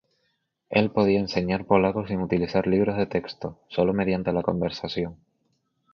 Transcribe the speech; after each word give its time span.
Él 0.71 0.89
podía 0.89 1.19
enseñar 1.19 1.65
polaco 1.65 2.07
sin 2.07 2.21
utilizar 2.21 2.65
libros 2.65 2.97
de 2.97 3.05
texto, 3.05 3.59
solo 3.67 3.93
mediante 3.93 4.33
la 4.33 4.41
conversación. 4.41 5.17